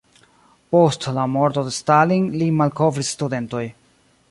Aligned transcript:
Post 0.75 1.05
la 1.17 1.25
morto 1.33 1.65
de 1.67 1.75
Stalin 1.77 2.27
lin 2.43 2.59
malkovris 2.63 3.15
studentoj. 3.17 3.65